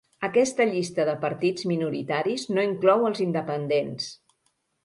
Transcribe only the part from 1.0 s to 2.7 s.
de partits minoritaris no